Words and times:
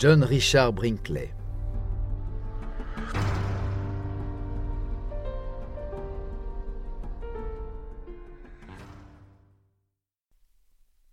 John 0.00 0.24
Richard 0.24 0.72
Brinkley 0.72 1.30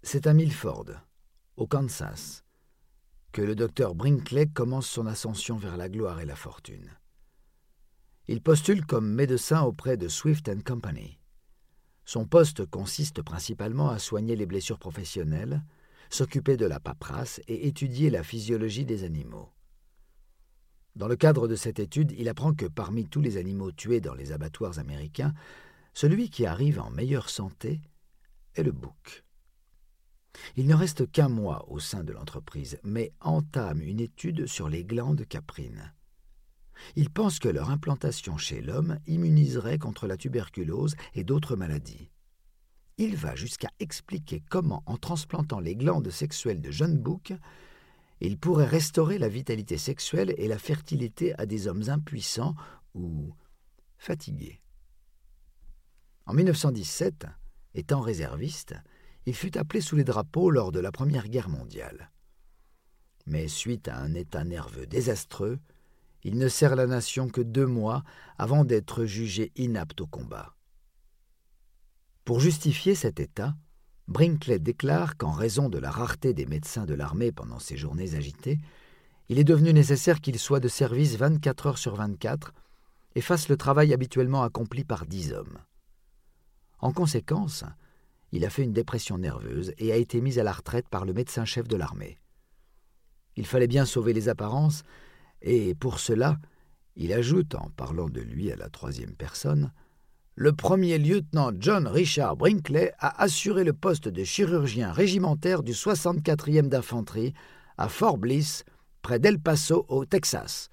C'est 0.02 0.26
à 0.26 0.34
Milford, 0.34 0.86
au 1.58 1.68
Kansas, 1.68 2.46
que 3.34 3.42
le 3.42 3.56
docteur 3.56 3.94
Brinkley 3.94 4.48
commence 4.48 4.88
son 4.88 5.06
ascension 5.06 5.58
vers 5.58 5.76
la 5.76 5.90
gloire 5.90 6.22
et 6.22 6.26
la 6.26 6.38
fortune. 6.38 6.90
Il 8.30 8.42
postule 8.42 8.86
comme 8.86 9.14
médecin 9.14 9.64
auprès 9.64 9.98
de 9.98 10.08
Swift 10.08 10.64
Company. 10.64 11.20
Son 12.06 12.26
poste 12.26 12.66
consiste 12.66 13.22
principalement 13.22 13.90
à 13.90 14.00
soigner 14.00 14.38
les 14.38 14.46
blessures 14.46 14.80
professionnelles, 14.80 15.62
s'occuper 16.10 16.58
de 16.58 16.66
la 16.66 16.80
paperasse 16.80 17.42
et 17.48 17.68
étudier 17.68 18.10
la 18.10 18.24
physiologie 18.24 18.86
des 18.86 19.04
animaux. 19.04 19.50
Dans 20.96 21.08
le 21.08 21.16
cadre 21.16 21.48
de 21.48 21.56
cette 21.56 21.80
étude, 21.80 22.14
il 22.18 22.28
apprend 22.28 22.54
que 22.54 22.66
parmi 22.66 23.08
tous 23.08 23.22
les 23.22 23.38
animaux 23.38 23.72
tués 23.72 24.02
dans 24.02 24.16
les 24.16 24.32
abattoirs 24.32 24.80
américains, 24.80 25.34
celui 25.94 26.30
qui 26.30 26.46
arrive 26.46 26.80
en 26.80 26.90
meilleure 26.90 27.30
santé 27.30 27.82
est 28.56 28.64
le 28.64 28.72
bouc. 28.72 29.24
Il 30.56 30.68
ne 30.68 30.76
reste 30.76 31.12
qu'un 31.12 31.30
mois 31.30 31.70
au 31.70 31.80
sein 31.80 32.04
de 32.04 32.14
l'entreprise, 32.14 32.80
mais 32.84 33.14
entame 33.20 33.82
une 33.82 34.00
étude 34.00 34.48
sur 34.48 34.70
les 34.70 34.84
glandes 34.84 35.26
caprines. 35.28 35.94
Il 36.96 37.10
pense 37.10 37.40
que 37.40 37.50
leur 37.50 37.70
implantation 37.70 38.38
chez 38.38 38.62
l'homme 38.62 39.00
immuniserait 39.08 39.80
contre 39.80 40.08
la 40.08 40.18
tuberculose 40.18 40.96
et 41.16 41.24
d'autres 41.24 41.56
maladies. 41.56 42.10
Il 42.98 43.16
va 43.16 43.36
jusqu'à 43.36 43.70
expliquer 43.80 44.42
comment, 44.50 44.82
en 44.88 44.98
transplantant 44.98 45.60
les 45.60 45.76
glandes 45.76 46.10
sexuelles 46.10 46.62
de 46.62 46.72
jeunes 46.72 46.98
boucs, 46.98 47.34
il 48.22 48.40
pourrait 48.40 48.66
restaurer 48.66 49.20
la 49.20 49.30
vitalité 49.30 49.78
sexuelle 49.78 50.34
et 50.38 50.48
la 50.48 50.58
fertilité 50.58 51.38
à 51.40 51.46
des 51.46 51.68
hommes 51.68 51.90
impuissants 51.90 52.56
ou 52.96 53.34
fatigués. 54.00 54.62
En 56.26 56.34
1917, 56.34 57.28
étant 57.76 58.02
réserviste, 58.02 58.74
il 59.28 59.36
fut 59.36 59.58
appelé 59.58 59.82
sous 59.82 59.96
les 59.96 60.04
drapeaux 60.04 60.50
lors 60.50 60.72
de 60.72 60.80
la 60.80 60.92
Première 60.92 61.30
Guerre 61.30 61.50
mondiale. 61.50 62.12
Mais 63.28 63.48
suite 63.48 63.88
à 63.88 63.98
un 63.98 64.16
état 64.16 64.44
nerveux 64.44 64.88
désastreux, 64.88 65.60
il 66.24 66.38
ne 66.38 66.48
sert 66.48 66.76
la 66.76 66.88
nation 66.88 67.30
que 67.30 67.42
deux 67.42 67.68
mois 67.68 68.04
avant 68.38 68.66
d'être 68.66 69.06
jugé 69.06 69.52
inapte 69.56 70.02
au 70.02 70.08
combat. 70.08 70.57
Pour 72.28 72.42
justifier 72.42 72.94
cet 72.94 73.22
état, 73.22 73.56
Brinkley 74.10 74.60
déclare 74.60 75.16
qu'en 75.16 75.32
raison 75.32 75.70
de 75.70 75.78
la 75.78 75.90
rareté 75.90 76.34
des 76.34 76.46
médecins 76.46 76.86
de 76.86 76.94
l'armée 76.94 77.32
pendant 77.32 77.58
ces 77.58 77.78
journées 77.78 78.16
agitées, 78.16 78.58
il 79.30 79.40
est 79.40 79.46
devenu 79.46 79.72
nécessaire 79.72 80.20
qu'il 80.20 80.38
soit 80.38 80.60
de 80.60 80.68
service 80.68 81.16
24 81.16 81.68
heures 81.68 81.78
sur 81.78 81.96
24 81.96 82.54
et 83.16 83.22
fasse 83.22 83.48
le 83.48 83.56
travail 83.56 83.94
habituellement 83.94 84.44
accompli 84.44 84.84
par 84.84 85.06
dix 85.06 85.32
hommes. 85.32 85.58
En 86.80 86.92
conséquence, 86.92 87.64
il 88.34 88.44
a 88.44 88.50
fait 88.50 88.64
une 88.64 88.74
dépression 88.74 89.18
nerveuse 89.18 89.72
et 89.78 89.94
a 89.94 89.96
été 89.96 90.20
mis 90.20 90.38
à 90.38 90.44
la 90.44 90.52
retraite 90.52 90.90
par 90.90 91.06
le 91.06 91.14
médecin-chef 91.14 91.66
de 91.66 91.78
l'armée. 91.78 92.20
Il 93.38 93.46
fallait 93.46 93.68
bien 93.68 93.86
sauver 93.86 94.12
les 94.12 94.28
apparences, 94.28 94.84
et 95.42 95.76
pour 95.76 95.98
cela, 96.02 96.38
il 96.98 97.14
ajoute, 97.14 97.56
en 97.56 97.70
parlant 97.70 98.10
de 98.10 98.20
lui 98.20 98.52
à 98.52 98.58
la 98.58 98.68
troisième 98.68 99.16
personne, 99.16 99.72
le 100.40 100.54
premier 100.54 101.00
lieutenant 101.00 101.50
John 101.58 101.88
Richard 101.88 102.38
Brinkley 102.38 102.94
a 103.00 103.24
assuré 103.24 103.64
le 103.64 103.74
poste 103.74 104.08
de 104.08 104.24
chirurgien 104.24 104.92
régimentaire 104.92 105.64
du 105.64 105.72
64e 105.72 106.70
d'infanterie 106.70 107.34
à 107.76 107.90
Fort 107.90 108.20
Bliss, 108.20 108.64
près 109.02 109.18
d'El 109.18 109.40
Paso, 109.40 109.88
au 109.90 110.06
Texas. 110.06 110.70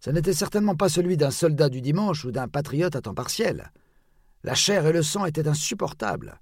Ce 0.00 0.10
n'était 0.10 0.32
certainement 0.32 0.74
pas 0.74 0.88
celui 0.88 1.16
d'un 1.16 1.30
soldat 1.30 1.68
du 1.68 1.80
dimanche 1.80 2.24
ou 2.24 2.32
d'un 2.32 2.48
patriote 2.48 2.96
à 2.96 3.00
temps 3.00 3.14
partiel. 3.14 3.70
La 4.42 4.56
chair 4.56 4.84
et 4.84 4.92
le 4.92 5.04
sang 5.04 5.26
étaient 5.26 5.46
insupportables. 5.46 6.40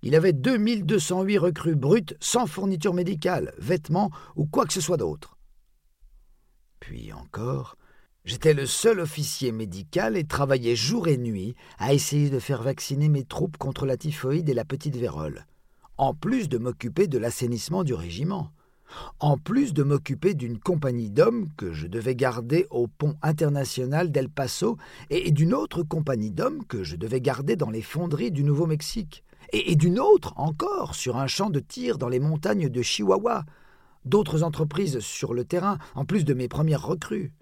Il 0.00 0.14
avait 0.14 0.32
2208 0.32 1.36
recrues 1.36 1.76
brutes 1.76 2.16
sans 2.18 2.46
fourniture 2.46 2.94
médicale, 2.94 3.52
vêtements 3.58 4.10
ou 4.36 4.46
quoi 4.46 4.64
que 4.64 4.72
ce 4.72 4.80
soit 4.80 4.96
d'autre. 4.96 5.36
Puis 6.80 7.12
encore, 7.12 7.76
j'étais 8.24 8.54
le 8.54 8.66
seul 8.66 9.00
officier 9.00 9.52
médical 9.52 10.16
et 10.16 10.24
travaillais 10.24 10.76
jour 10.76 11.08
et 11.08 11.16
nuit 11.16 11.54
à 11.78 11.94
essayer 11.94 12.30
de 12.30 12.38
faire 12.38 12.62
vacciner 12.62 13.08
mes 13.08 13.24
troupes 13.24 13.56
contre 13.56 13.86
la 13.86 13.96
typhoïde 13.96 14.48
et 14.48 14.54
la 14.54 14.64
petite 14.64 14.96
vérole, 14.96 15.46
en 15.96 16.14
plus 16.14 16.48
de 16.48 16.58
m'occuper 16.58 17.06
de 17.06 17.18
l'assainissement 17.18 17.84
du 17.84 17.94
régiment, 17.94 18.52
en 19.20 19.36
plus 19.36 19.72
de 19.72 19.82
m'occuper 19.82 20.34
d'une 20.34 20.58
compagnie 20.58 21.10
d'hommes 21.10 21.48
que 21.56 21.72
je 21.72 21.86
devais 21.86 22.14
garder 22.14 22.66
au 22.70 22.86
pont 22.86 23.16
international 23.22 24.10
d'El 24.10 24.28
Paso 24.28 24.76
et 25.10 25.30
d'une 25.30 25.54
autre 25.54 25.82
compagnie 25.82 26.30
d'hommes 26.30 26.64
que 26.64 26.84
je 26.84 26.96
devais 26.96 27.20
garder 27.20 27.56
dans 27.56 27.70
les 27.70 27.82
fonderies 27.82 28.30
du 28.30 28.44
Nouveau-Mexique. 28.44 29.24
Et, 29.52 29.76
d'une 29.76 29.98
autre 29.98 30.34
encore 30.36 30.94
sur 30.94 31.16
un 31.16 31.26
champ 31.26 31.48
de 31.48 31.60
tir 31.60 31.96
dans 31.96 32.10
les 32.10 32.20
montagnes 32.20 32.68
de 32.68 32.82
Chihuahua, 32.82 33.44
d'autres 34.04 34.42
entreprises 34.42 34.98
sur 35.00 35.32
le 35.32 35.44
terrain, 35.44 35.78
en 35.94 36.04
plus 36.04 36.26
de 36.26 36.34
mes 36.34 36.48
premières 36.48 36.86
recrues. 36.86 37.32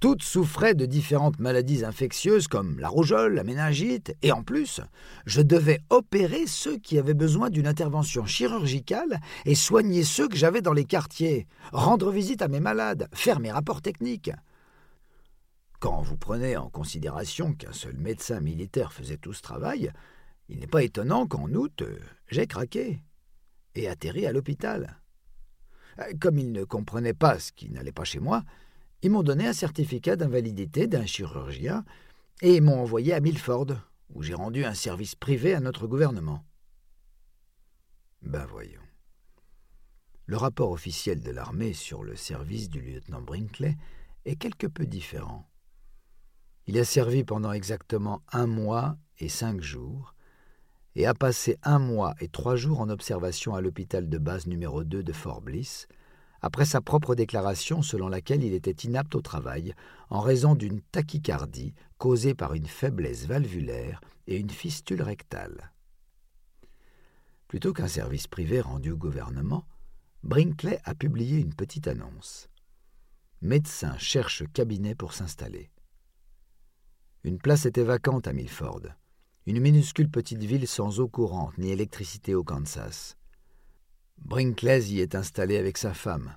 Toutes 0.00 0.22
souffraient 0.22 0.76
de 0.76 0.86
différentes 0.86 1.40
maladies 1.40 1.84
infectieuses 1.84 2.46
comme 2.46 2.78
la 2.78 2.88
rougeole, 2.88 3.34
la 3.34 3.42
méningite, 3.42 4.14
et 4.22 4.30
en 4.30 4.44
plus, 4.44 4.80
je 5.26 5.42
devais 5.42 5.80
opérer 5.90 6.46
ceux 6.46 6.78
qui 6.78 6.98
avaient 6.98 7.14
besoin 7.14 7.50
d'une 7.50 7.66
intervention 7.66 8.24
chirurgicale 8.24 9.20
et 9.44 9.56
soigner 9.56 10.04
ceux 10.04 10.28
que 10.28 10.36
j'avais 10.36 10.62
dans 10.62 10.72
les 10.72 10.84
quartiers, 10.84 11.48
rendre 11.72 12.12
visite 12.12 12.42
à 12.42 12.48
mes 12.48 12.60
malades, 12.60 13.08
faire 13.12 13.40
mes 13.40 13.50
rapports 13.50 13.82
techniques. 13.82 14.30
Quand 15.80 16.00
vous 16.00 16.16
prenez 16.16 16.56
en 16.56 16.70
considération 16.70 17.52
qu'un 17.52 17.72
seul 17.72 17.96
médecin 17.96 18.38
militaire 18.38 18.92
faisait 18.92 19.16
tout 19.16 19.32
ce 19.32 19.42
travail, 19.42 19.90
il 20.48 20.60
n'est 20.60 20.68
pas 20.68 20.84
étonnant 20.84 21.26
qu'en 21.26 21.52
août, 21.52 21.82
j'ai 22.28 22.46
craqué 22.46 23.00
et 23.74 23.88
atterri 23.88 24.26
à 24.26 24.32
l'hôpital. 24.32 25.00
Comme 26.20 26.38
ils 26.38 26.52
ne 26.52 26.62
comprenaient 26.62 27.14
pas 27.14 27.40
ce 27.40 27.50
qui 27.50 27.68
n'allait 27.68 27.90
pas 27.90 28.04
chez 28.04 28.20
moi, 28.20 28.44
ils 29.02 29.10
m'ont 29.10 29.22
donné 29.22 29.46
un 29.46 29.52
certificat 29.52 30.16
d'invalidité 30.16 30.86
d'un 30.86 31.06
chirurgien 31.06 31.84
et 32.42 32.60
m'ont 32.60 32.80
envoyé 32.80 33.14
à 33.14 33.20
Milford, 33.20 33.66
où 34.14 34.22
j'ai 34.22 34.34
rendu 34.34 34.64
un 34.64 34.74
service 34.74 35.14
privé 35.14 35.54
à 35.54 35.60
notre 35.60 35.86
gouvernement. 35.86 36.44
Ben 38.22 38.46
voyons. 38.46 38.80
Le 40.26 40.36
rapport 40.36 40.72
officiel 40.72 41.20
de 41.20 41.30
l'armée 41.30 41.72
sur 41.72 42.02
le 42.02 42.16
service 42.16 42.68
du 42.68 42.80
lieutenant 42.80 43.22
Brinkley 43.22 43.76
est 44.24 44.36
quelque 44.36 44.66
peu 44.66 44.86
différent. 44.86 45.48
Il 46.66 46.78
a 46.78 46.84
servi 46.84 47.24
pendant 47.24 47.52
exactement 47.52 48.22
un 48.32 48.46
mois 48.46 48.98
et 49.18 49.28
cinq 49.28 49.62
jours, 49.62 50.14
et 50.96 51.06
a 51.06 51.14
passé 51.14 51.56
un 51.62 51.78
mois 51.78 52.14
et 52.20 52.28
trois 52.28 52.56
jours 52.56 52.80
en 52.80 52.88
observation 52.90 53.54
à 53.54 53.60
l'hôpital 53.60 54.08
de 54.08 54.18
base 54.18 54.46
numéro 54.46 54.84
2 54.84 55.02
de 55.02 55.12
Fort 55.12 55.40
Bliss, 55.40 55.86
après 56.40 56.64
sa 56.64 56.80
propre 56.80 57.14
déclaration 57.14 57.82
selon 57.82 58.08
laquelle 58.08 58.44
il 58.44 58.52
était 58.52 58.86
inapte 58.86 59.14
au 59.14 59.20
travail 59.20 59.74
en 60.10 60.20
raison 60.20 60.54
d'une 60.54 60.80
tachycardie 60.80 61.74
causée 61.98 62.34
par 62.34 62.54
une 62.54 62.66
faiblesse 62.66 63.26
valvulaire 63.26 64.00
et 64.26 64.36
une 64.36 64.50
fistule 64.50 65.02
rectale. 65.02 65.72
Plutôt 67.48 67.72
qu'un 67.72 67.88
service 67.88 68.26
privé 68.26 68.60
rendu 68.60 68.90
au 68.90 68.96
gouvernement, 68.96 69.66
Brinkley 70.22 70.78
a 70.84 70.94
publié 70.94 71.38
une 71.38 71.54
petite 71.54 71.88
annonce. 71.88 72.48
Médecin 73.40 73.96
cherche 73.98 74.44
cabinet 74.52 74.94
pour 74.94 75.12
s'installer. 75.12 75.70
Une 77.24 77.38
place 77.38 77.66
était 77.66 77.84
vacante 77.84 78.26
à 78.26 78.32
Milford 78.32 78.82
une 79.48 79.60
minuscule 79.60 80.10
petite 80.10 80.44
ville 80.44 80.68
sans 80.68 81.00
eau 81.00 81.08
courante 81.08 81.56
ni 81.56 81.70
électricité 81.70 82.34
au 82.34 82.44
Kansas. 82.44 83.16
Brinkley 84.22 84.90
y 84.90 85.00
est 85.00 85.14
installé 85.14 85.56
avec 85.56 85.78
sa 85.78 85.94
femme. 85.94 86.36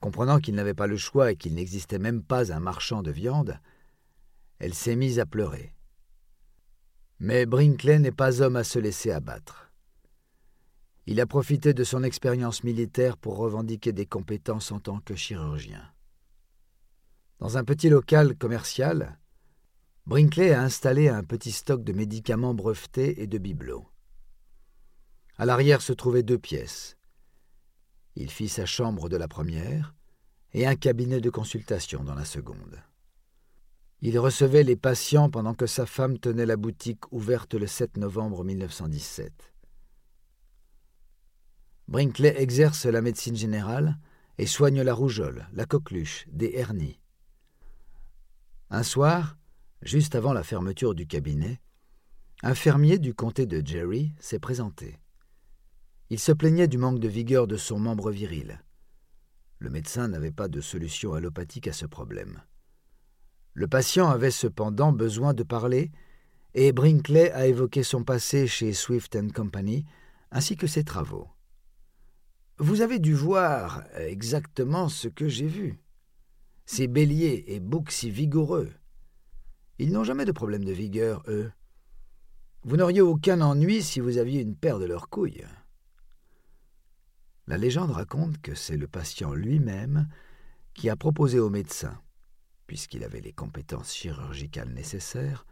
Comprenant 0.00 0.38
qu'il 0.38 0.54
n'avait 0.54 0.74
pas 0.74 0.86
le 0.86 0.96
choix 0.96 1.32
et 1.32 1.36
qu'il 1.36 1.54
n'existait 1.54 1.98
même 1.98 2.22
pas 2.22 2.52
un 2.52 2.60
marchand 2.60 3.02
de 3.02 3.10
viande, 3.10 3.58
elle 4.58 4.74
s'est 4.74 4.96
mise 4.96 5.18
à 5.18 5.26
pleurer. 5.26 5.74
Mais 7.20 7.46
Brinkley 7.46 7.98
n'est 7.98 8.12
pas 8.12 8.42
homme 8.42 8.56
à 8.56 8.64
se 8.64 8.78
laisser 8.78 9.10
abattre. 9.10 9.72
Il 11.06 11.20
a 11.20 11.26
profité 11.26 11.74
de 11.74 11.84
son 11.84 12.02
expérience 12.02 12.64
militaire 12.64 13.16
pour 13.16 13.36
revendiquer 13.36 13.92
des 13.92 14.06
compétences 14.06 14.72
en 14.72 14.80
tant 14.80 15.00
que 15.00 15.14
chirurgien. 15.14 15.82
Dans 17.38 17.58
un 17.58 17.64
petit 17.64 17.88
local 17.88 18.36
commercial, 18.36 19.18
Brinkley 20.06 20.52
a 20.52 20.62
installé 20.62 21.08
un 21.08 21.22
petit 21.22 21.52
stock 21.52 21.82
de 21.82 21.92
médicaments 21.92 22.54
brevetés 22.54 23.22
et 23.22 23.26
de 23.26 23.38
bibelots. 23.38 23.86
À 25.44 25.46
l'arrière 25.46 25.82
se 25.82 25.92
trouvaient 25.92 26.22
deux 26.22 26.38
pièces. 26.38 26.96
Il 28.16 28.30
fit 28.30 28.48
sa 28.48 28.64
chambre 28.64 29.10
de 29.10 29.18
la 29.18 29.28
première 29.28 29.94
et 30.54 30.66
un 30.66 30.74
cabinet 30.74 31.20
de 31.20 31.28
consultation 31.28 32.02
dans 32.02 32.14
la 32.14 32.24
seconde. 32.24 32.82
Il 34.00 34.18
recevait 34.18 34.62
les 34.62 34.74
patients 34.74 35.28
pendant 35.28 35.52
que 35.52 35.66
sa 35.66 35.84
femme 35.84 36.18
tenait 36.18 36.46
la 36.46 36.56
boutique 36.56 37.12
ouverte 37.12 37.52
le 37.52 37.66
7 37.66 37.98
novembre 37.98 38.42
1917. 38.42 39.52
Brinkley 41.88 42.40
exerce 42.40 42.86
la 42.86 43.02
médecine 43.02 43.36
générale 43.36 43.98
et 44.38 44.46
soigne 44.46 44.80
la 44.80 44.94
rougeole, 44.94 45.46
la 45.52 45.66
coqueluche, 45.66 46.24
des 46.32 46.52
hernies. 46.54 47.02
Un 48.70 48.82
soir, 48.82 49.36
juste 49.82 50.14
avant 50.14 50.32
la 50.32 50.42
fermeture 50.42 50.94
du 50.94 51.06
cabinet, 51.06 51.60
un 52.42 52.54
fermier 52.54 52.98
du 52.98 53.12
comté 53.12 53.44
de 53.44 53.60
Jerry 53.62 54.14
s'est 54.18 54.38
présenté. 54.38 54.98
Il 56.14 56.20
se 56.20 56.30
plaignait 56.30 56.68
du 56.68 56.78
manque 56.78 57.00
de 57.00 57.08
vigueur 57.08 57.48
de 57.48 57.56
son 57.56 57.80
membre 57.80 58.12
viril. 58.12 58.62
Le 59.58 59.68
médecin 59.68 60.06
n'avait 60.06 60.30
pas 60.30 60.46
de 60.46 60.60
solution 60.60 61.12
allopathique 61.12 61.66
à 61.66 61.72
ce 61.72 61.86
problème. 61.86 62.40
Le 63.52 63.66
patient 63.66 64.08
avait 64.08 64.30
cependant 64.30 64.92
besoin 64.92 65.34
de 65.34 65.42
parler, 65.42 65.90
et 66.54 66.70
Brinkley 66.70 67.32
a 67.32 67.48
évoqué 67.48 67.82
son 67.82 68.04
passé 68.04 68.46
chez 68.46 68.72
Swift 68.74 69.18
Company, 69.32 69.86
ainsi 70.30 70.56
que 70.56 70.68
ses 70.68 70.84
travaux. 70.84 71.26
Vous 72.58 72.80
avez 72.80 73.00
dû 73.00 73.12
voir 73.12 73.82
exactement 73.96 74.88
ce 74.88 75.08
que 75.08 75.26
j'ai 75.26 75.48
vu. 75.48 75.80
Ces 76.64 76.86
béliers 76.86 77.42
et 77.48 77.58
boucs 77.58 77.90
si 77.90 78.08
vigoureux. 78.08 78.70
Ils 79.80 79.90
n'ont 79.90 80.04
jamais 80.04 80.26
de 80.26 80.30
problème 80.30 80.64
de 80.64 80.70
vigueur, 80.70 81.24
eux. 81.26 81.50
Vous 82.62 82.76
n'auriez 82.76 83.00
aucun 83.00 83.40
ennui 83.40 83.82
si 83.82 83.98
vous 83.98 84.18
aviez 84.18 84.42
une 84.42 84.54
paire 84.54 84.78
de 84.78 84.86
leurs 84.86 85.08
couilles. 85.08 85.44
La 87.46 87.58
légende 87.58 87.90
raconte 87.90 88.40
que 88.40 88.54
c'est 88.54 88.76
le 88.76 88.88
patient 88.88 89.34
lui-même 89.34 90.08
qui 90.72 90.88
a 90.88 90.96
proposé 90.96 91.38
au 91.38 91.50
médecin, 91.50 92.00
puisqu'il 92.66 93.04
avait 93.04 93.20
les 93.20 93.32
compétences 93.32 93.94
chirurgicales 93.94 94.72
nécessaires, 94.72 95.46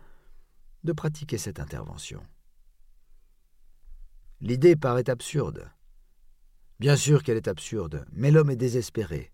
de 0.85 0.93
pratiquer 0.93 1.39
cette 1.39 1.61
intervention. 1.61 2.27
L'idée 4.41 4.75
paraît 4.75 5.09
absurde. 5.09 5.71
Bien 6.81 6.97
sûr 6.97 7.23
qu'elle 7.23 7.37
est 7.37 7.47
absurde, 7.47 8.05
mais 8.11 8.31
l'homme 8.31 8.51
est 8.51 8.57
désespéré. 8.57 9.31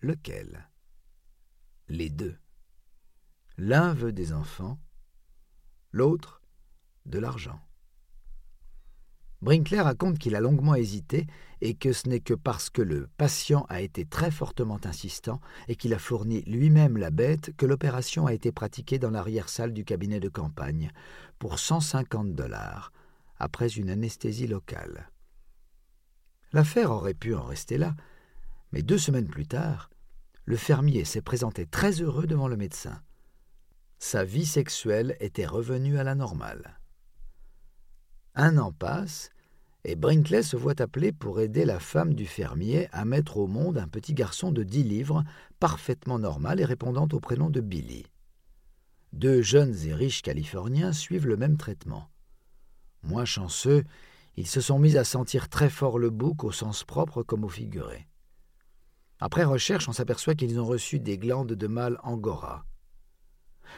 Lequel? 0.00 0.68
Les 1.88 2.10
deux. 2.10 2.36
L'un 3.56 3.94
veut 3.94 4.12
des 4.12 4.32
enfants, 4.32 4.78
l'autre 5.92 6.42
de 7.06 7.18
l'argent. 7.18 7.67
Brinkley 9.40 9.80
raconte 9.80 10.18
qu'il 10.18 10.34
a 10.34 10.40
longuement 10.40 10.74
hésité 10.74 11.26
et 11.60 11.74
que 11.74 11.92
ce 11.92 12.08
n'est 12.08 12.20
que 12.20 12.34
parce 12.34 12.70
que 12.70 12.82
le 12.82 13.08
patient 13.16 13.66
a 13.68 13.80
été 13.80 14.04
très 14.04 14.32
fortement 14.32 14.80
insistant 14.84 15.40
et 15.68 15.76
qu'il 15.76 15.94
a 15.94 15.98
fourni 15.98 16.42
lui-même 16.42 16.96
la 16.96 17.10
bête 17.10 17.54
que 17.56 17.66
l'opération 17.66 18.26
a 18.26 18.34
été 18.34 18.50
pratiquée 18.50 18.98
dans 18.98 19.10
l'arrière-salle 19.10 19.72
du 19.72 19.84
cabinet 19.84 20.18
de 20.18 20.28
campagne 20.28 20.90
pour 21.38 21.58
150 21.60 22.34
dollars, 22.34 22.92
après 23.38 23.68
une 23.68 23.90
anesthésie 23.90 24.48
locale. 24.48 25.10
L'affaire 26.52 26.90
aurait 26.90 27.14
pu 27.14 27.34
en 27.34 27.42
rester 27.42 27.78
là, 27.78 27.94
mais 28.72 28.82
deux 28.82 28.98
semaines 28.98 29.28
plus 29.28 29.46
tard, 29.46 29.90
le 30.46 30.56
fermier 30.56 31.04
s'est 31.04 31.22
présenté 31.22 31.66
très 31.66 32.00
heureux 32.00 32.26
devant 32.26 32.48
le 32.48 32.56
médecin. 32.56 33.02
Sa 33.98 34.24
vie 34.24 34.46
sexuelle 34.46 35.16
était 35.20 35.46
revenue 35.46 35.98
à 35.98 36.04
la 36.04 36.14
normale. 36.14 36.77
Un 38.40 38.56
an 38.56 38.70
passe, 38.70 39.30
et 39.82 39.96
Brinkley 39.96 40.44
se 40.44 40.56
voit 40.56 40.80
appelé 40.80 41.10
pour 41.10 41.40
aider 41.40 41.64
la 41.64 41.80
femme 41.80 42.14
du 42.14 42.24
fermier 42.24 42.86
à 42.92 43.04
mettre 43.04 43.36
au 43.36 43.48
monde 43.48 43.78
un 43.78 43.88
petit 43.88 44.14
garçon 44.14 44.52
de 44.52 44.62
dix 44.62 44.84
livres, 44.84 45.24
parfaitement 45.58 46.20
normal 46.20 46.60
et 46.60 46.64
répondant 46.64 47.08
au 47.10 47.18
prénom 47.18 47.50
de 47.50 47.60
Billy. 47.60 48.06
Deux 49.12 49.42
jeunes 49.42 49.74
et 49.86 49.92
riches 49.92 50.22
Californiens 50.22 50.92
suivent 50.92 51.26
le 51.26 51.36
même 51.36 51.56
traitement. 51.56 52.10
Moins 53.02 53.24
chanceux, 53.24 53.82
ils 54.36 54.46
se 54.46 54.60
sont 54.60 54.78
mis 54.78 54.96
à 54.96 55.02
sentir 55.02 55.48
très 55.48 55.68
fort 55.68 55.98
le 55.98 56.10
bouc 56.10 56.44
au 56.44 56.52
sens 56.52 56.84
propre 56.84 57.24
comme 57.24 57.42
au 57.42 57.48
figuré. 57.48 58.06
Après 59.18 59.42
recherche, 59.42 59.88
on 59.88 59.92
s'aperçoit 59.92 60.36
qu'ils 60.36 60.60
ont 60.60 60.66
reçu 60.66 61.00
des 61.00 61.18
glandes 61.18 61.54
de 61.54 61.66
mâle 61.66 61.98
angora. 62.04 62.64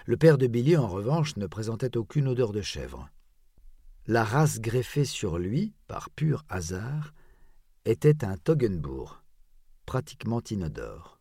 Le 0.05 0.19
père 0.19 0.37
de 0.37 0.47
Billy, 0.47 0.77
en 0.77 0.87
revanche, 0.87 1.37
ne 1.37 1.47
présentait 1.47 1.97
aucune 1.97 2.29
odeur 2.29 2.53
de 2.53 2.61
chèvre. 2.61 3.09
La 4.12 4.25
race 4.25 4.61
greffée 4.61 5.05
sur 5.05 5.39
lui, 5.39 5.73
par 5.87 6.11
pur 6.11 6.45
hasard, 6.49 7.15
était 7.85 8.25
un 8.25 8.37
Toggenbourg, 8.37 9.23
pratiquement 9.87 10.43
inodore. 10.51 11.21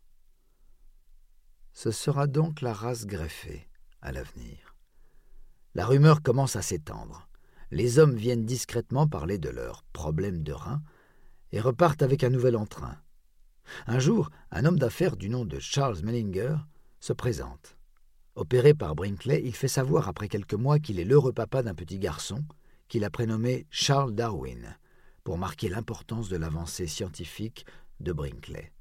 Ce 1.72 1.92
sera 1.92 2.26
donc 2.26 2.62
la 2.62 2.74
race 2.74 3.06
greffée 3.06 3.70
à 4.02 4.12
l'avenir. 4.12 4.76
La 5.76 5.86
rumeur 5.86 6.24
commence 6.24 6.56
à 6.56 6.64
s'étendre. 6.64 7.30
Les 7.70 8.00
hommes 8.00 8.16
viennent 8.16 8.48
discrètement 8.48 9.06
parler 9.08 9.38
de 9.38 9.50
leurs 9.50 9.84
problèmes 9.94 10.42
de 10.42 10.54
rein 10.54 10.82
et 11.52 11.62
repartent 11.62 12.02
avec 12.02 12.24
un 12.24 12.32
nouvel 12.32 12.56
entrain. 12.56 12.98
Un 13.86 14.00
jour, 14.00 14.32
un 14.50 14.66
homme 14.66 14.80
d'affaires 14.80 15.16
du 15.16 15.30
nom 15.30 15.46
de 15.46 15.60
Charles 15.60 16.00
Mellinger 16.04 16.56
se 17.00 17.14
présente. 17.14 17.78
Opéré 18.34 18.74
par 18.74 18.96
Brinkley, 18.96 19.44
il 19.46 19.54
fait 19.54 19.68
savoir 19.68 20.08
après 20.08 20.28
quelques 20.28 20.56
mois 20.56 20.80
qu'il 20.80 21.00
est 21.00 21.06
l'heureux 21.06 21.34
papa 21.34 21.62
d'un 21.62 21.76
petit 21.76 22.00
garçon 22.00 22.44
qu'il 22.90 23.06
a 23.06 23.10
prénommé 23.10 23.66
Charles 23.70 24.14
Darwin, 24.14 24.78
pour 25.24 25.38
marquer 25.38 25.70
l'importance 25.70 26.28
de 26.28 26.38
l'avancée 26.38 26.88
scientifique 26.88 27.66
de 28.00 28.12
Brinkley. 28.12 28.74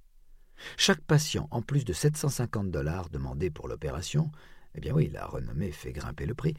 Chaque 0.77 1.03
patient, 1.03 1.47
en 1.51 1.63
plus 1.63 1.85
de 1.85 1.93
750 1.93 2.71
dollars 2.71 3.11
demandés 3.11 3.51
pour 3.51 3.69
l'opération, 3.69 4.33
eh 4.75 4.81
bien 4.81 4.95
oui, 4.95 5.09
la 5.13 5.27
renommée 5.27 5.71
fait 5.71 5.93
grimper 5.93 6.27
le 6.27 6.35
prix, 6.35 6.55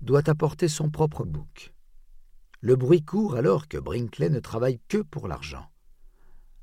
doit 0.00 0.28
apporter 0.28 0.66
son 0.66 0.90
propre 0.90 1.24
bouc. 1.24 1.72
Le 2.60 2.76
bruit 2.76 3.02
court 3.02 3.36
alors 3.36 3.68
que 3.68 3.78
Brinkley 3.78 4.30
ne 4.30 4.40
travaille 4.40 4.80
que 4.88 4.98
pour 4.98 5.28
l'argent. 5.28 5.70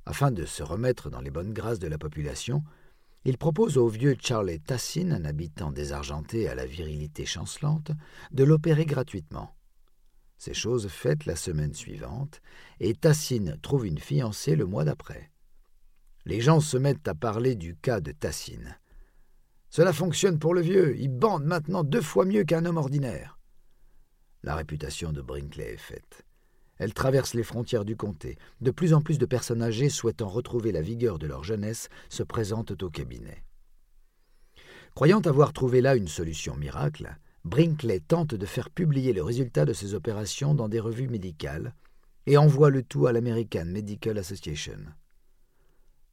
Afin 0.05 0.31
de 0.31 0.45
se 0.45 0.63
remettre 0.63 1.09
dans 1.09 1.21
les 1.21 1.29
bonnes 1.29 1.53
grâces 1.53 1.79
de 1.79 1.87
la 1.87 1.99
population, 1.99 2.63
il 3.23 3.37
propose 3.37 3.77
au 3.77 3.87
vieux 3.87 4.17
Charlie 4.19 4.59
Tassin, 4.59 5.11
un 5.11 5.25
habitant 5.25 5.71
désargenté 5.71 6.49
à 6.49 6.55
la 6.55 6.65
virilité 6.65 7.25
chancelante, 7.25 7.91
de 8.31 8.43
l'opérer 8.43 8.85
gratuitement. 8.85 9.55
Ces 10.43 10.55
choses 10.55 10.87
faites 10.87 11.27
la 11.27 11.35
semaine 11.35 11.75
suivante, 11.75 12.41
et 12.79 12.95
Tassine 12.95 13.59
trouve 13.61 13.85
une 13.85 13.99
fiancée 13.99 14.55
le 14.55 14.65
mois 14.65 14.83
d'après. 14.83 15.29
Les 16.25 16.41
gens 16.41 16.61
se 16.61 16.77
mettent 16.77 17.07
à 17.07 17.13
parler 17.13 17.53
du 17.53 17.75
cas 17.75 18.01
de 18.01 18.11
Tassine. 18.11 18.75
Cela 19.69 19.93
fonctionne 19.93 20.39
pour 20.39 20.55
le 20.55 20.61
vieux, 20.61 20.97
il 20.97 21.09
bande 21.09 21.45
maintenant 21.45 21.83
deux 21.83 22.01
fois 22.01 22.25
mieux 22.25 22.43
qu'un 22.43 22.65
homme 22.65 22.77
ordinaire. 22.77 23.37
La 24.41 24.55
réputation 24.55 25.13
de 25.13 25.21
Brinkley 25.21 25.73
est 25.73 25.77
faite. 25.77 26.25
Elle 26.79 26.95
traverse 26.95 27.35
les 27.35 27.43
frontières 27.43 27.85
du 27.85 27.95
comté. 27.95 28.39
De 28.61 28.71
plus 28.71 28.95
en 28.95 29.01
plus 29.01 29.19
de 29.19 29.27
personnes 29.27 29.61
âgées 29.61 29.89
souhaitant 29.89 30.27
retrouver 30.27 30.71
la 30.71 30.81
vigueur 30.81 31.19
de 31.19 31.27
leur 31.27 31.43
jeunesse 31.43 31.87
se 32.09 32.23
présentent 32.23 32.81
au 32.81 32.89
cabinet. 32.89 33.43
Croyant 34.95 35.21
avoir 35.21 35.53
trouvé 35.53 35.81
là 35.81 35.95
une 35.95 36.07
solution 36.07 36.57
miracle, 36.57 37.15
Brinkley 37.43 37.99
tente 37.99 38.35
de 38.35 38.45
faire 38.45 38.69
publier 38.69 39.13
le 39.13 39.23
résultat 39.23 39.65
de 39.65 39.73
ses 39.73 39.93
opérations 39.93 40.53
dans 40.53 40.69
des 40.69 40.79
revues 40.79 41.07
médicales 41.07 41.73
et 42.27 42.37
envoie 42.37 42.69
le 42.69 42.83
tout 42.83 43.07
à 43.07 43.11
l'American 43.11 43.65
Medical 43.65 44.17
Association. 44.17 44.77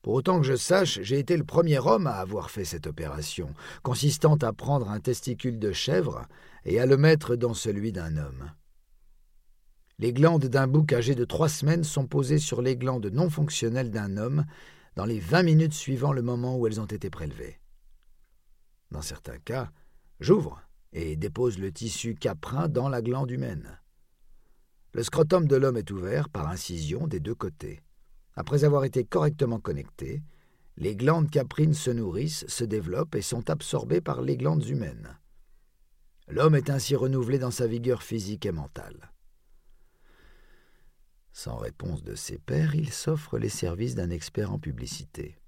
Pour 0.00 0.14
autant 0.14 0.40
que 0.40 0.46
je 0.46 0.56
sache, 0.56 1.00
j'ai 1.02 1.18
été 1.18 1.36
le 1.36 1.44
premier 1.44 1.78
homme 1.78 2.06
à 2.06 2.14
avoir 2.14 2.50
fait 2.50 2.64
cette 2.64 2.86
opération, 2.86 3.52
consistant 3.82 4.36
à 4.36 4.52
prendre 4.52 4.88
un 4.90 5.00
testicule 5.00 5.58
de 5.58 5.72
chèvre 5.72 6.26
et 6.64 6.80
à 6.80 6.86
le 6.86 6.96
mettre 6.96 7.36
dans 7.36 7.52
celui 7.52 7.92
d'un 7.92 8.16
homme. 8.16 8.50
Les 9.98 10.12
glandes 10.12 10.46
d'un 10.46 10.68
bouc 10.68 10.92
âgé 10.92 11.14
de 11.14 11.24
trois 11.24 11.48
semaines 11.48 11.84
sont 11.84 12.06
posées 12.06 12.38
sur 12.38 12.62
les 12.62 12.76
glandes 12.76 13.10
non 13.12 13.28
fonctionnelles 13.28 13.90
d'un 13.90 14.16
homme 14.16 14.46
dans 14.94 15.04
les 15.04 15.18
vingt 15.18 15.42
minutes 15.42 15.74
suivant 15.74 16.12
le 16.12 16.22
moment 16.22 16.56
où 16.56 16.66
elles 16.66 16.80
ont 16.80 16.86
été 16.86 17.10
prélevées. 17.10 17.58
Dans 18.92 19.02
certains 19.02 19.38
cas, 19.38 19.70
j'ouvre 20.20 20.62
et 20.92 21.16
dépose 21.16 21.58
le 21.58 21.72
tissu 21.72 22.14
caprin 22.14 22.68
dans 22.68 22.88
la 22.88 23.02
glande 23.02 23.30
humaine. 23.30 23.78
Le 24.92 25.02
scrotum 25.02 25.46
de 25.46 25.56
l'homme 25.56 25.76
est 25.76 25.90
ouvert 25.90 26.28
par 26.28 26.48
incision 26.48 27.06
des 27.06 27.20
deux 27.20 27.34
côtés. 27.34 27.82
Après 28.34 28.64
avoir 28.64 28.84
été 28.84 29.04
correctement 29.04 29.60
connecté, 29.60 30.22
les 30.76 30.96
glandes 30.96 31.30
caprines 31.30 31.74
se 31.74 31.90
nourrissent, 31.90 32.46
se 32.46 32.64
développent 32.64 33.14
et 33.14 33.22
sont 33.22 33.50
absorbées 33.50 34.00
par 34.00 34.22
les 34.22 34.36
glandes 34.36 34.66
humaines. 34.66 35.18
L'homme 36.28 36.54
est 36.54 36.70
ainsi 36.70 36.94
renouvelé 36.94 37.38
dans 37.38 37.50
sa 37.50 37.66
vigueur 37.66 38.02
physique 38.02 38.46
et 38.46 38.52
mentale. 38.52 39.12
Sans 41.32 41.56
réponse 41.56 42.02
de 42.02 42.14
ses 42.14 42.38
pairs, 42.38 42.74
il 42.74 42.92
s'offre 42.92 43.38
les 43.38 43.48
services 43.48 43.94
d'un 43.94 44.10
expert 44.10 44.52
en 44.52 44.58
publicité. 44.58 45.38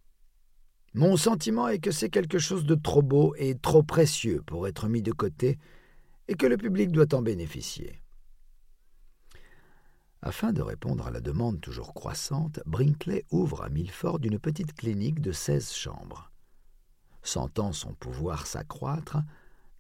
Mon 0.95 1.17
sentiment 1.17 1.69
est 1.69 1.79
que 1.79 1.93
c'est 1.93 2.11
quelque 2.11 2.39
chose 2.39 2.65
de 2.65 2.75
trop 2.75 3.03
beau 3.03 3.35
et 3.39 3.57
trop 3.57 3.83
précieux 3.85 4.43
pour 4.45 4.67
être 4.67 4.89
mis 4.89 5.03
de 5.03 5.13
côté, 5.13 5.59
et 6.27 6.35
que 6.35 6.47
le 6.47 6.57
public 6.57 6.91
doit 6.91 7.15
en 7.15 7.23
bénéficier. 7.23 8.03
Afin 10.23 10.53
de 10.53 10.63
répondre 10.63 11.07
à 11.07 11.11
la 11.11 11.21
demande 11.21 11.61
toujours 11.61 11.95
croissante, 11.95 12.61
Brinkley 12.67 13.25
ouvre 13.31 13.63
à 13.63 13.69
Milford 13.69 14.19
une 14.23 14.39
petite 14.39 14.75
clinique 14.75 15.21
de 15.21 15.33
seize 15.33 15.73
chambres. 15.73 16.31
Sentant 17.23 17.73
son 17.73 17.95
pouvoir 17.95 18.47
s'accroître, 18.47 19.19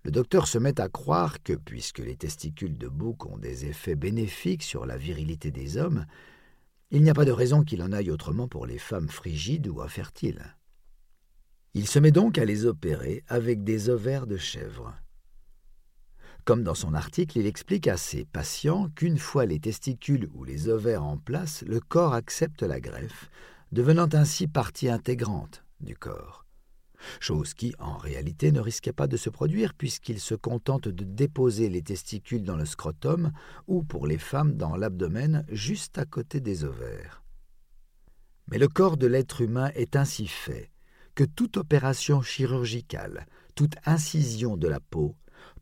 le 0.02 0.10
docteur 0.10 0.46
se 0.46 0.58
met 0.58 0.80
à 0.80 0.88
croire 0.88 1.42
que, 1.42 1.52
puisque 1.52 1.98
les 1.98 2.16
testicules 2.16 2.78
de 2.78 2.88
bouc 2.88 3.26
ont 3.26 3.36
des 3.36 3.66
effets 3.66 3.96
bénéfiques 3.96 4.62
sur 4.62 4.86
la 4.86 4.96
virilité 4.96 5.50
des 5.50 5.76
hommes, 5.76 6.06
Il 6.92 7.02
n'y 7.04 7.10
a 7.10 7.14
pas 7.14 7.24
de 7.24 7.30
raison 7.30 7.62
qu'il 7.62 7.82
en 7.82 7.92
aille 7.92 8.10
autrement 8.10 8.48
pour 8.48 8.66
les 8.66 8.78
femmes 8.78 9.08
frigides 9.08 9.68
ou 9.68 9.80
infertiles. 9.80 10.56
Il 11.72 11.86
se 11.86 12.00
met 12.00 12.10
donc 12.10 12.36
à 12.36 12.44
les 12.44 12.66
opérer 12.66 13.22
avec 13.28 13.62
des 13.62 13.90
ovaires 13.90 14.26
de 14.26 14.36
chèvre. 14.36 14.92
Comme 16.44 16.64
dans 16.64 16.74
son 16.74 16.94
article, 16.94 17.38
il 17.38 17.46
explique 17.46 17.86
à 17.86 17.96
ses 17.96 18.24
patients 18.24 18.88
qu'une 18.96 19.18
fois 19.18 19.46
les 19.46 19.60
testicules 19.60 20.28
ou 20.34 20.42
les 20.42 20.68
ovaires 20.68 21.04
en 21.04 21.16
place, 21.16 21.62
le 21.62 21.78
corps 21.78 22.14
accepte 22.14 22.64
la 22.64 22.80
greffe, 22.80 23.30
devenant 23.70 24.08
ainsi 24.12 24.48
partie 24.48 24.88
intégrante 24.88 25.64
du 25.80 25.94
corps. 25.94 26.44
Chose 27.20 27.54
qui, 27.54 27.72
en 27.78 27.96
réalité, 27.96 28.50
ne 28.50 28.60
risquait 28.60 28.92
pas 28.92 29.06
de 29.06 29.16
se 29.16 29.30
produire 29.30 29.74
puisqu'il 29.74 30.18
se 30.18 30.34
contente 30.34 30.88
de 30.88 31.04
déposer 31.04 31.68
les 31.68 31.82
testicules 31.82 32.42
dans 32.42 32.56
le 32.56 32.66
scrotum 32.66 33.30
ou, 33.68 33.84
pour 33.84 34.08
les 34.08 34.18
femmes, 34.18 34.56
dans 34.56 34.76
l'abdomen, 34.76 35.46
juste 35.50 35.98
à 35.98 36.04
côté 36.04 36.40
des 36.40 36.64
ovaires. 36.64 37.22
Mais 38.50 38.58
le 38.58 38.66
corps 38.66 38.96
de 38.96 39.06
l'être 39.06 39.40
humain 39.40 39.70
est 39.76 39.94
ainsi 39.94 40.26
fait 40.26 40.69
toute 41.24 41.56
opération 41.56 42.22
chirurgicale, 42.22 43.26
toute 43.54 43.76
incision 43.86 44.56
de 44.56 44.68
la 44.68 44.80
peau, 44.80 45.16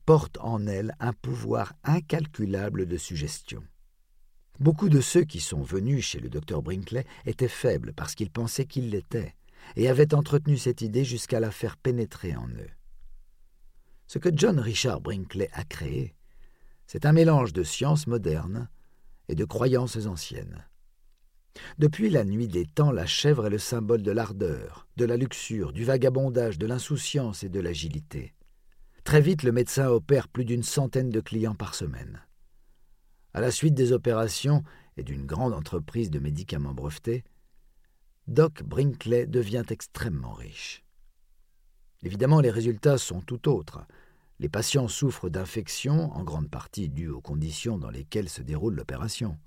porte 0.06 0.38
en 0.40 0.66
elle 0.66 0.94
un 1.00 1.12
pouvoir 1.12 1.74
incalculable 1.84 2.86
de 2.86 2.96
suggestion. 2.96 3.62
Beaucoup 4.60 4.88
de 4.88 5.00
ceux 5.00 5.24
qui 5.24 5.40
sont 5.40 5.62
venus 5.62 6.04
chez 6.04 6.18
le 6.18 6.28
docteur 6.28 6.62
Brinkley 6.62 7.06
étaient 7.26 7.46
faibles 7.46 7.92
parce 7.92 8.14
qu'ils 8.14 8.30
pensaient 8.30 8.66
qu'ils 8.66 8.90
l'étaient, 8.90 9.34
et 9.76 9.88
avaient 9.88 10.14
entretenu 10.14 10.56
cette 10.56 10.82
idée 10.82 11.04
jusqu'à 11.04 11.40
la 11.40 11.50
faire 11.50 11.76
pénétrer 11.76 12.34
en 12.34 12.48
eux. 12.48 12.70
Ce 14.06 14.18
que 14.18 14.30
John 14.32 14.58
Richard 14.58 15.00
Brinkley 15.00 15.50
a 15.52 15.64
créé, 15.64 16.14
c'est 16.86 17.04
un 17.04 17.12
mélange 17.12 17.52
de 17.52 17.62
sciences 17.62 18.06
modernes 18.06 18.68
et 19.28 19.34
de 19.34 19.44
croyances 19.44 20.06
anciennes. 20.06 20.64
Depuis 21.78 22.11
la 22.11 22.25
nuit 22.25 22.49
des 22.49 22.67
temps, 22.67 22.93
la 22.93 23.07
chèvre 23.07 23.47
est 23.47 23.50
le 23.50 23.59
symbole 23.59 24.02
de 24.02 24.11
l'ardeur, 24.11 24.87
de 24.97 25.05
la 25.05 25.17
luxure, 25.17 25.73
du 25.73 25.85
vagabondage, 25.85 26.59
de 26.59 26.67
l'insouciance 26.67 27.43
et 27.45 27.49
de 27.49 27.61
l'agilité. 27.61 28.35
Très 29.05 29.21
vite, 29.21 29.43
le 29.43 29.52
médecin 29.52 29.88
opère 29.88 30.28
plus 30.28 30.45
d'une 30.45 30.62
centaine 30.62 31.11
de 31.11 31.21
clients 31.21 31.55
par 31.55 31.75
semaine. 31.75 32.23
À 33.33 33.40
la 33.40 33.50
suite 33.50 33.75
des 33.75 33.93
opérations 33.93 34.62
et 34.97 35.02
d'une 35.02 35.26
grande 35.26 35.55
entreprise 35.55 36.11
de 36.11 36.19
médicaments 36.19 36.75
brevetés, 36.75 37.25
Doc 38.26 38.62
Brinkley 38.62 39.26
devient 39.26 39.64
extrêmement 39.71 40.33
riche. 40.33 40.85
Évidemment, 42.02 42.40
les 42.40 42.50
résultats 42.50 42.99
sont 42.99 43.21
tout 43.21 43.49
autres. 43.49 43.87
Les 44.38 44.49
patients 44.49 44.88
souffrent 44.88 45.31
d'infections, 45.31 46.12
en 46.12 46.23
grande 46.23 46.50
partie 46.50 46.88
dues 46.88 47.09
aux 47.09 47.21
conditions 47.21 47.78
dans 47.78 47.90
lesquelles 47.90 48.28
se 48.28 48.43
déroule 48.43 48.75
l'opération. 48.75 49.38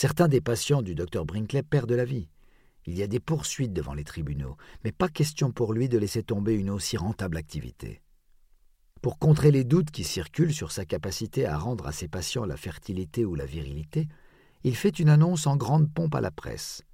Certains 0.00 0.28
des 0.28 0.40
patients 0.40 0.80
du 0.80 0.94
docteur 0.94 1.24
Brinkley 1.24 1.64
perdent 1.64 1.90
la 1.90 2.04
vie. 2.04 2.28
Il 2.86 2.96
y 2.96 3.02
a 3.02 3.08
des 3.08 3.18
poursuites 3.18 3.72
devant 3.72 3.94
les 3.94 4.04
tribunaux, 4.04 4.56
mais 4.84 4.92
pas 4.92 5.08
question 5.08 5.50
pour 5.50 5.72
lui 5.72 5.88
de 5.88 5.98
laisser 5.98 6.22
tomber 6.22 6.54
une 6.54 6.70
aussi 6.70 6.96
rentable 6.96 7.36
activité. 7.36 8.00
Pour 9.02 9.18
contrer 9.18 9.50
les 9.50 9.64
doutes 9.64 9.90
qui 9.90 10.04
circulent 10.04 10.54
sur 10.54 10.70
sa 10.70 10.84
capacité 10.84 11.46
à 11.46 11.58
rendre 11.58 11.88
à 11.88 11.90
ses 11.90 12.06
patients 12.06 12.44
la 12.44 12.56
fertilité 12.56 13.24
ou 13.24 13.34
la 13.34 13.44
virilité, 13.44 14.06
il 14.62 14.76
fait 14.76 15.00
une 15.00 15.08
annonce 15.08 15.48
en 15.48 15.56
grande 15.56 15.92
pompe 15.92 16.14
à 16.14 16.20
la 16.20 16.30
presse. 16.30 16.84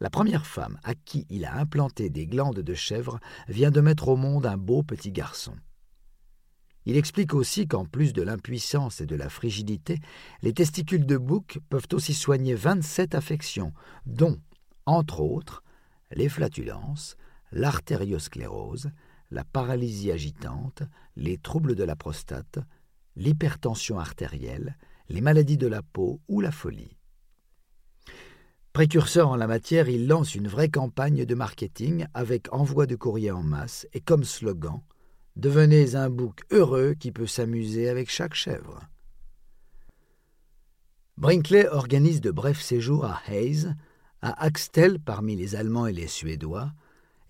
La 0.00 0.10
première 0.10 0.46
femme 0.46 0.80
à 0.82 0.96
qui 0.96 1.28
il 1.30 1.44
a 1.44 1.54
implanté 1.54 2.10
des 2.10 2.26
glandes 2.26 2.58
de 2.58 2.74
chèvre 2.74 3.20
vient 3.46 3.70
de 3.70 3.80
mettre 3.80 4.08
au 4.08 4.16
monde 4.16 4.46
un 4.46 4.56
beau 4.56 4.82
petit 4.82 5.12
garçon. 5.12 5.54
Il 6.90 6.96
explique 6.96 7.34
aussi 7.34 7.68
qu'en 7.68 7.84
plus 7.84 8.12
de 8.12 8.20
l'impuissance 8.20 9.00
et 9.00 9.06
de 9.06 9.14
la 9.14 9.28
frigidité, 9.28 10.00
les 10.42 10.52
testicules 10.52 11.06
de 11.06 11.16
bouc 11.16 11.60
peuvent 11.68 11.86
aussi 11.92 12.14
soigner 12.14 12.56
27 12.56 13.14
affections, 13.14 13.72
dont, 14.06 14.40
entre 14.86 15.20
autres, 15.20 15.62
les 16.10 16.28
flatulences, 16.28 17.16
l'artériosclérose, 17.52 18.90
la 19.30 19.44
paralysie 19.44 20.10
agitante, 20.10 20.82
les 21.14 21.38
troubles 21.38 21.76
de 21.76 21.84
la 21.84 21.94
prostate, 21.94 22.58
l'hypertension 23.14 24.00
artérielle, 24.00 24.76
les 25.08 25.20
maladies 25.20 25.58
de 25.58 25.68
la 25.68 25.82
peau 25.82 26.20
ou 26.26 26.40
la 26.40 26.50
folie. 26.50 26.96
Précurseur 28.72 29.28
en 29.28 29.36
la 29.36 29.46
matière, 29.46 29.88
il 29.88 30.08
lance 30.08 30.34
une 30.34 30.48
vraie 30.48 30.70
campagne 30.70 31.24
de 31.24 31.34
marketing 31.36 32.06
avec 32.14 32.52
envoi 32.52 32.86
de 32.86 32.96
courrier 32.96 33.30
en 33.30 33.44
masse 33.44 33.86
et 33.92 34.00
comme 34.00 34.24
slogan 34.24 34.82
Devenez 35.36 35.94
un 35.94 36.10
bouc 36.10 36.40
heureux 36.50 36.94
qui 36.94 37.12
peut 37.12 37.26
s'amuser 37.26 37.88
avec 37.88 38.10
chaque 38.10 38.34
chèvre. 38.34 38.80
Brinkley 41.16 41.68
organise 41.68 42.20
de 42.20 42.30
brefs 42.30 42.62
séjours 42.62 43.04
à 43.04 43.20
Hayes, 43.28 43.74
à 44.22 44.42
Axtel 44.42 44.98
parmi 45.00 45.36
les 45.36 45.54
Allemands 45.54 45.86
et 45.86 45.92
les 45.92 46.06
Suédois, 46.08 46.72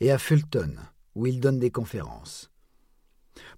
et 0.01 0.11
à 0.11 0.19
Fulton, 0.19 0.77
où 1.15 1.27
il 1.27 1.41
donne 1.41 1.59
des 1.59 1.71
conférences. 1.71 2.51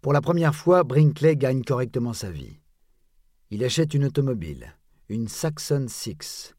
Pour 0.01 0.13
la 0.13 0.21
première 0.21 0.55
fois, 0.55 0.85
Brinkley 0.85 1.37
gagne 1.37 1.63
correctement 1.63 2.13
sa 2.13 2.31
vie. 2.31 2.61
Il 3.51 3.65
achète 3.65 3.95
une 3.95 4.05
automobile, 4.05 4.75
une 5.09 5.29
Saxon 5.29 5.87
Six. 5.89 6.55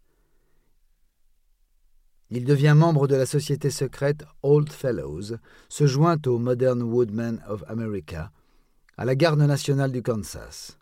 Il 2.30 2.46
devient 2.46 2.74
membre 2.76 3.08
de 3.08 3.16
la 3.16 3.26
société 3.26 3.70
secrète 3.70 4.26
Old 4.42 4.72
Fellows, 4.72 5.38
se 5.70 5.88
joint 5.88 6.18
au 6.26 6.40
Modern 6.40 6.82
Woodmen 6.82 7.42
of 7.48 7.64
America, 7.68 8.32
à 8.98 9.06
la 9.06 9.16
garde 9.16 9.40
nationale 9.40 9.92
du 9.92 10.02
Kansas. 10.02 10.78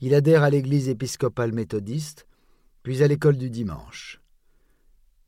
Il 0.00 0.14
adhère 0.14 0.42
à 0.42 0.50
l'église 0.50 0.88
épiscopale 0.88 1.52
méthodiste, 1.52 2.26
puis 2.82 3.02
à 3.02 3.08
l'école 3.08 3.36
du 3.36 3.50
dimanche. 3.50 4.20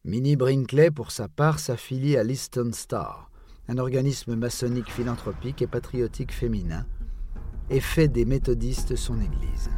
Minnie 0.04 0.36
Brinkley, 0.36 0.90
pour 0.90 1.10
sa 1.10 1.28
part, 1.28 1.58
s'affilie 1.58 2.16
à 2.16 2.24
l'Easton 2.24 2.72
Star, 2.72 3.30
un 3.68 3.78
organisme 3.78 4.34
maçonnique 4.34 4.90
philanthropique 4.90 5.62
et 5.62 5.66
patriotique 5.66 6.32
féminin, 6.32 6.86
et 7.70 7.80
fait 7.80 8.08
des 8.08 8.24
méthodistes 8.24 8.96
son 8.96 9.20
Église. 9.20 9.70